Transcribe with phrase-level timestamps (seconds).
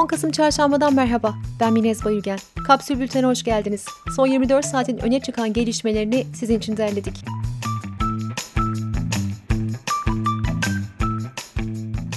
[0.00, 1.34] 10 Kasım Çarşamba'dan merhaba.
[1.60, 2.38] Ben Minez Bayülgen.
[2.66, 3.86] Kapsül Bülten'e hoş geldiniz.
[4.16, 7.24] Son 24 saatin öne çıkan gelişmelerini sizin için derledik.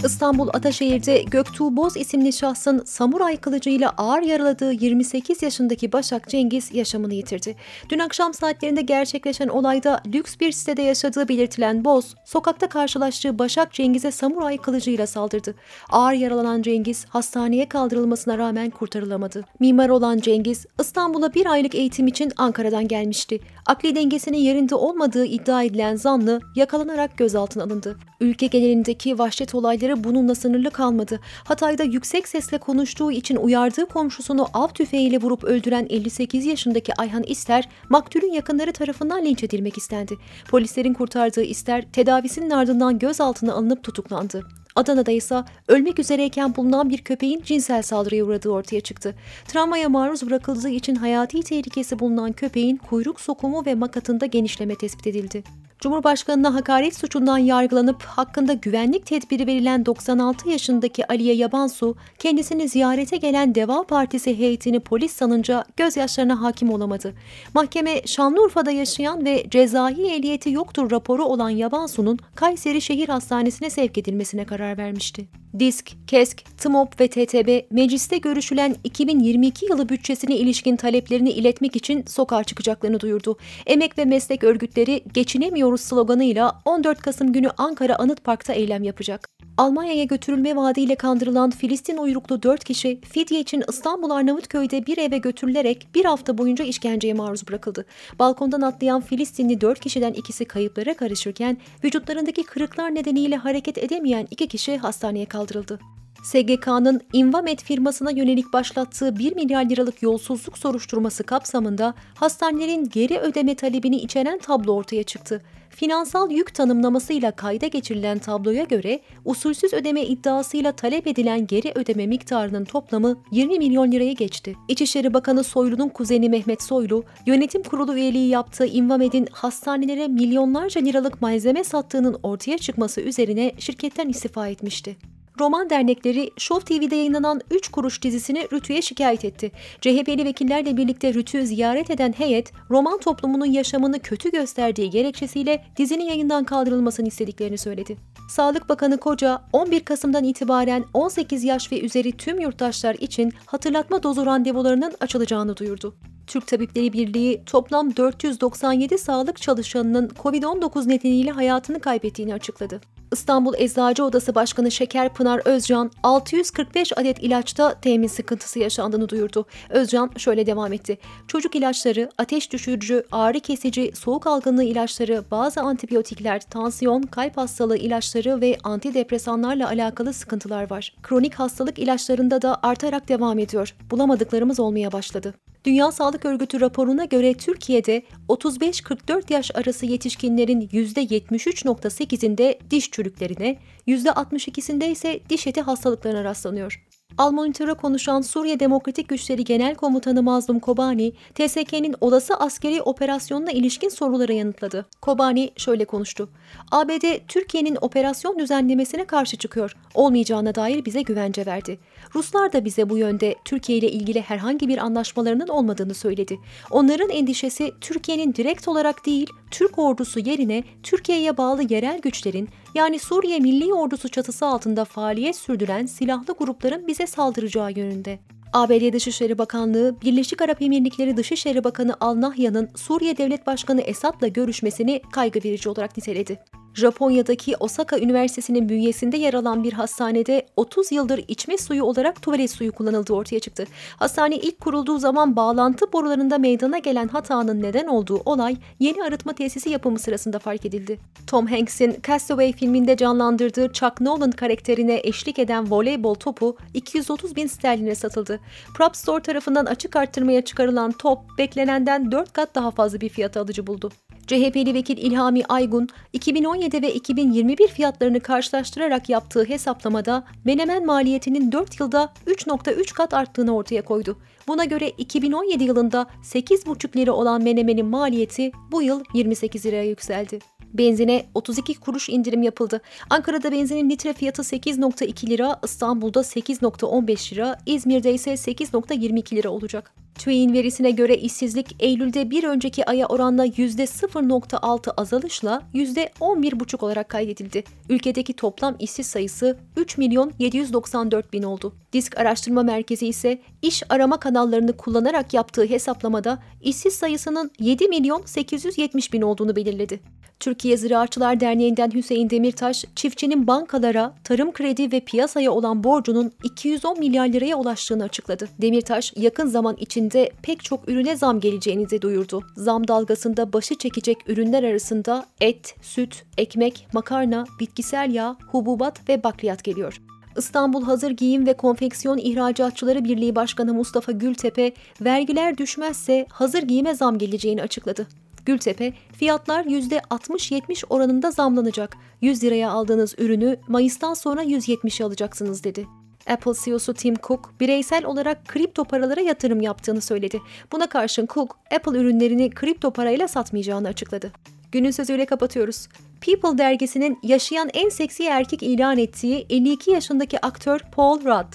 [0.06, 7.14] İstanbul Ataşehir'de Göktuğ Boz isimli şahsın samuray kılıcıyla ağır yaraladığı 28 yaşındaki Başak Cengiz yaşamını
[7.14, 7.56] yitirdi.
[7.90, 14.12] Dün akşam saatlerinde gerçekleşen olayda lüks bir sitede yaşadığı belirtilen Boz, sokakta karşılaştığı Başak Cengiz'e
[14.12, 15.56] samuray kılıcıyla saldırdı.
[15.90, 19.46] Ağır yaralanan Cengiz hastaneye kaldırılmasına rağmen kurtarılamadı.
[19.60, 23.40] Mimar olan Cengiz, İstanbul'a bir aylık eğitim için Ankara'dan gelmişti.
[23.66, 27.98] Akli dengesinin yerinde olmadığı iddia edilen zanlı yakalanarak gözaltına alındı.
[28.20, 31.20] Ülke genelindeki vahşet olayları bununla sınırlı kalmadı.
[31.44, 37.70] Hatay'da yüksek sesle konuştuğu için uyardığı komşusunu av tüfeğiyle vurup öldüren 58 yaşındaki Ayhan İster,
[37.90, 40.18] maktulün yakınları tarafından linç edilmek istendi.
[40.50, 44.44] Polislerin kurtardığı İster, tedavisinin ardından gözaltına alınıp tutuklandı.
[44.76, 49.16] Adana'da ise ölmek üzereyken bulunan bir köpeğin cinsel saldırıya uğradığı ortaya çıktı.
[49.48, 55.44] Travmaya maruz bırakıldığı için hayati tehlikesi bulunan köpeğin kuyruk sokumu ve makatında genişleme tespit edildi.
[55.84, 63.56] Cumhurbaşkanına hakaret suçundan yargılanıp hakkında güvenlik tedbiri verilen 96 yaşındaki Aliye Yabansu, kendisini ziyarete gelen
[63.56, 67.14] Deva Partisi heyetini polis sanınca gözyaşlarına hakim olamadı.
[67.54, 74.46] Mahkeme Şanlıurfa'da yaşayan ve cezai ehliyeti yoktur raporu olan Yabansu'nun Kayseri Şehir Hastanesi'ne sevk edilmesine
[74.46, 75.43] karar vermişti.
[75.60, 82.44] Disk, KESK, TMOP ve TTB mecliste görüşülen 2022 yılı bütçesine ilişkin taleplerini iletmek için sokağa
[82.44, 83.38] çıkacaklarını duyurdu.
[83.66, 89.30] Emek ve meslek örgütleri geçinemiyoruz sloganıyla 14 Kasım günü Ankara Anıt Park'ta eylem yapacak.
[89.58, 95.88] Almanya'ya götürülme vaadiyle kandırılan Filistin uyruklu 4 kişi fidye için İstanbul Arnavutköy'de bir eve götürülerek
[95.96, 97.86] bir hafta boyunca işkenceye maruz bırakıldı.
[98.20, 104.78] Balkondan atlayan Filistinli 4 kişiden ikisi kayıplara karışırken vücutlarındaki kırıklar nedeniyle hareket edemeyen iki kişi
[104.78, 105.80] hastaneye kaldırıldı.
[106.24, 113.96] SGK'nın Invamet firmasına yönelik başlattığı 1 milyar liralık yolsuzluk soruşturması kapsamında hastanelerin geri ödeme talebini
[113.96, 115.42] içeren tablo ortaya çıktı.
[115.70, 122.66] Finansal yük tanımlamasıyla kayda geçirilen tabloya göre usulsüz ödeme iddiasıyla talep edilen geri ödeme miktarının
[122.66, 124.56] toplamı 20 milyon liraya geçti.
[124.68, 131.64] İçişleri Bakanı Soylu'nun kuzeni Mehmet Soylu, yönetim kurulu üyeliği yaptığı Invamed'in hastanelere milyonlarca liralık malzeme
[131.64, 135.13] sattığının ortaya çıkması üzerine şirketten istifa etmişti.
[135.40, 139.52] Roman dernekleri Show TV'de yayınlanan 3 kuruş dizisini Rütü'ye şikayet etti.
[139.82, 146.44] CHP'li vekillerle birlikte Rütü'yü ziyaret eden heyet, roman toplumunun yaşamını kötü gösterdiği gerekçesiyle dizinin yayından
[146.44, 147.98] kaldırılmasını istediklerini söyledi.
[148.30, 154.26] Sağlık Bakanı Koca, 11 Kasım'dan itibaren 18 yaş ve üzeri tüm yurttaşlar için hatırlatma dozu
[154.26, 155.96] randevularının açılacağını duyurdu.
[156.28, 162.82] Türk Tabipleri Birliği toplam 497 sağlık çalışanının COVID-19 nedeniyle hayatını kaybettiğini açıkladı.
[163.14, 169.46] İstanbul Eczacı Odası Başkanı Şeker Pınar Özcan 645 adet ilaçta temin sıkıntısı yaşandığını duyurdu.
[169.70, 170.98] Özcan şöyle devam etti.
[171.28, 178.42] Çocuk ilaçları, ateş düşürücü, ağrı kesici, soğuk algınlığı ilaçları, bazı antibiyotikler, tansiyon, kalp hastalığı ilaçları
[178.42, 180.96] ve antidepresanlarla alakalı sıkıntılar var.
[181.04, 183.76] Kronik hastalık ilaçlarında da artarak devam ediyor.
[183.92, 185.34] Bulamadıklarımız olmaya başladı.
[185.66, 195.20] Dünya Sağlık Örgütü raporuna göre Türkiye'de 35-44 yaş arası yetişkinlerin %73.8'inde diş çürüklerine, %62'sinde ise
[195.30, 196.84] diş eti hastalıklarına rastlanıyor.
[197.18, 204.34] Almonitöre konuşan Suriye Demokratik Güçleri Genel Komutanı Mazlum Kobani, TSK'nin olası askeri operasyonuna ilişkin sorulara
[204.34, 204.86] yanıtladı.
[205.02, 206.30] Kobani şöyle konuştu.
[206.72, 209.76] ABD, Türkiye'nin operasyon düzenlemesine karşı çıkıyor.
[209.94, 211.80] Olmayacağına dair bize güvence verdi.
[212.16, 216.40] Ruslar da bize bu yönde Türkiye ile ilgili herhangi bir anlaşmalarının olmadığını söyledi.
[216.72, 223.40] Onların endişesi Türkiye'nin direkt olarak değil, Türk ordusu yerine Türkiye'ye bağlı yerel güçlerin yani Suriye
[223.40, 228.20] Milli Ordusu çatısı altında faaliyet sürdüren silahlı grupların bize saldıracağı yönünde.
[228.54, 235.02] ABD Dışişleri Bakanlığı, Birleşik Arap Emirlikleri Dışişleri Bakanı Al Nahyan'ın Suriye Devlet Başkanı Esad'la görüşmesini
[235.12, 236.40] kaygı verici olarak niteledi.
[236.74, 242.72] Japonya'daki Osaka Üniversitesi'nin bünyesinde yer alan bir hastanede 30 yıldır içme suyu olarak tuvalet suyu
[242.72, 243.66] kullanıldığı ortaya çıktı.
[243.98, 249.70] Hastane ilk kurulduğu zaman bağlantı borularında meydana gelen hatanın neden olduğu olay yeni arıtma tesisi
[249.70, 251.00] yapımı sırasında fark edildi.
[251.28, 257.96] Tom Hanks'in Castaway filminde canlandırdığı Chuck Nolan karakterine eşlik eden voleybol topu 230 bin sterline
[257.96, 258.40] satıldı.
[258.76, 263.68] Prop Store tarafından açık arttırmaya çıkarılan top beklenenden 4 kat daha fazla bir fiyata alıcı
[263.68, 263.92] buldu.
[264.28, 272.14] CHP'li vekil İlhami Aygun, 2017 ve 2021 fiyatlarını karşılaştırarak yaptığı hesaplamada menemen maliyetinin 4 yılda
[272.28, 274.18] 3.3 kat arttığını ortaya koydu.
[274.48, 280.40] Buna göre 2017 yılında 8,5 lira olan menemenin maliyeti bu yıl 28 liraya yükseldi.
[280.74, 282.82] Benzine 32 kuruş indirim yapıldı.
[283.10, 290.03] Ankara'da benzinin litre fiyatı 8.2 lira, İstanbul'da 8.15 lira, İzmir'de ise 8.22 lira olacak.
[290.16, 297.64] TÜİ'nin verisine göre işsizlik Eylül'de bir önceki aya oranla %0.6 azalışla %11,5 olarak kaydedildi.
[297.90, 301.74] Ülkedeki toplam işsiz sayısı 3 milyon 794 bin oldu.
[301.94, 309.14] Disk Araştırma Merkezi ise iş arama kanallarını kullanarak yaptığı hesaplamada işsiz sayısının 7 milyon 870
[309.14, 310.00] bin olduğunu belirledi.
[310.40, 317.28] Türkiye Ziraatçılar Derneği'nden Hüseyin Demirtaş, çiftçinin bankalara, tarım kredi ve piyasaya olan borcunun 210 milyar
[317.28, 318.50] liraya ulaştığını açıkladı.
[318.62, 322.44] Demirtaş, yakın zaman içinde pek çok ürüne zam geleceğini de duyurdu.
[322.56, 329.64] Zam dalgasında başı çekecek ürünler arasında et, süt, ekmek, makarna, bitkisel yağ, hububat ve bakliyat
[329.64, 330.13] geliyor.
[330.38, 337.18] İstanbul Hazır Giyim ve Konfeksiyon İhracatçıları Birliği Başkanı Mustafa Gültepe, vergiler düşmezse hazır giyime zam
[337.18, 338.08] geleceğini açıkladı.
[338.46, 341.98] Gültepe, fiyatlar %60-70 oranında zamlanacak.
[342.22, 345.88] 100 liraya aldığınız ürünü Mayıs'tan sonra 170'e alacaksınız dedi.
[346.28, 350.42] Apple CEO'su Tim Cook, bireysel olarak kripto paralara yatırım yaptığını söyledi.
[350.72, 354.32] Buna karşın Cook, Apple ürünlerini kripto parayla satmayacağını açıkladı.
[354.74, 355.88] Günün sözüyle kapatıyoruz.
[356.22, 361.54] People dergisinin yaşayan en seksi erkek ilan ettiği 52 yaşındaki aktör Paul Rudd.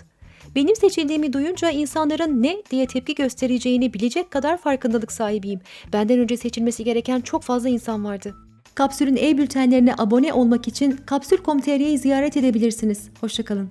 [0.55, 5.61] Benim seçildiğimi duyunca insanların ne diye tepki göstereceğini bilecek kadar farkındalık sahibiyim.
[5.93, 8.35] Benden önce seçilmesi gereken çok fazla insan vardı.
[8.75, 13.11] Kapsül'ün e-bültenlerine abone olmak için kapsül.com.tr'yi ziyaret edebilirsiniz.
[13.21, 13.71] Hoşçakalın.